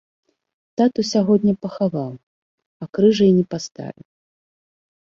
Тату 0.81 0.99
сягоння 1.11 1.53
пахаваў, 1.65 2.09
а 2.85 2.91
крыжа 2.97 3.25
і 3.31 3.39
не 3.39 3.45
паставіў. 3.55 4.07